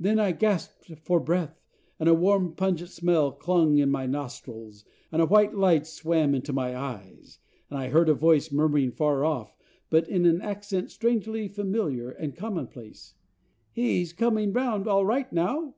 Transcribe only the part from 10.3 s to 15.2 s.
accent strangely familiar and commonplace, "He's coming round all